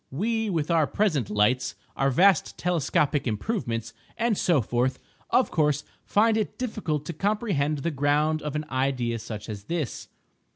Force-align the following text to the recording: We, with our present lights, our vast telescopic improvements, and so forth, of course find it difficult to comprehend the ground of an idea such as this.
We, 0.09 0.49
with 0.49 0.71
our 0.71 0.87
present 0.87 1.29
lights, 1.29 1.75
our 1.95 2.09
vast 2.09 2.57
telescopic 2.57 3.27
improvements, 3.27 3.93
and 4.17 4.35
so 4.35 4.59
forth, 4.59 4.97
of 5.29 5.51
course 5.51 5.83
find 6.05 6.37
it 6.37 6.57
difficult 6.57 7.05
to 7.05 7.13
comprehend 7.13 7.77
the 7.83 7.91
ground 7.91 8.41
of 8.41 8.55
an 8.55 8.65
idea 8.71 9.19
such 9.19 9.47
as 9.47 9.65
this. 9.65 10.07